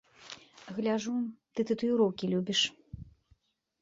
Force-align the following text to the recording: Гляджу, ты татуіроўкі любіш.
Гляджу, 0.77 1.13
ты 1.57 1.67
татуіроўкі 1.73 2.25
любіш. 2.35 2.61